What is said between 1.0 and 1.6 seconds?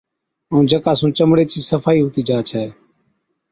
چمڙِي چِي